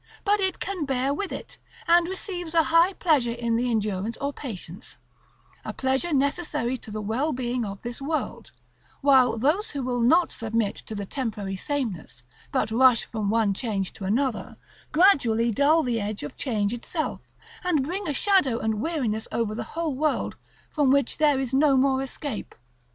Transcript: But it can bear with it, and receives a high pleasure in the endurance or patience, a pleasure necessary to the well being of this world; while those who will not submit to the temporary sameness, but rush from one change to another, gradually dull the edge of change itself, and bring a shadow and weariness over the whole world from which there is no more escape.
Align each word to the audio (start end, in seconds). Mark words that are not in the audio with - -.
But 0.25 0.39
it 0.39 0.59
can 0.59 0.85
bear 0.85 1.13
with 1.13 1.31
it, 1.31 1.59
and 1.87 2.07
receives 2.07 2.55
a 2.55 2.63
high 2.63 2.93
pleasure 2.93 3.33
in 3.33 3.55
the 3.55 3.69
endurance 3.69 4.17
or 4.19 4.33
patience, 4.33 4.97
a 5.63 5.73
pleasure 5.73 6.11
necessary 6.11 6.75
to 6.79 6.89
the 6.89 7.03
well 7.03 7.33
being 7.33 7.63
of 7.63 7.83
this 7.83 8.01
world; 8.01 8.49
while 9.01 9.37
those 9.37 9.69
who 9.69 9.83
will 9.83 9.99
not 10.01 10.31
submit 10.31 10.73
to 10.87 10.95
the 10.95 11.05
temporary 11.05 11.55
sameness, 11.55 12.23
but 12.51 12.71
rush 12.71 13.05
from 13.05 13.29
one 13.29 13.53
change 13.53 13.93
to 13.93 14.05
another, 14.05 14.57
gradually 14.91 15.51
dull 15.51 15.83
the 15.83 16.01
edge 16.01 16.23
of 16.23 16.35
change 16.35 16.73
itself, 16.73 17.21
and 17.63 17.83
bring 17.83 18.07
a 18.09 18.11
shadow 18.15 18.57
and 18.57 18.81
weariness 18.81 19.27
over 19.31 19.53
the 19.53 19.63
whole 19.77 19.93
world 19.93 20.35
from 20.67 20.89
which 20.89 21.19
there 21.19 21.39
is 21.39 21.53
no 21.53 21.77
more 21.77 22.01
escape. 22.01 22.55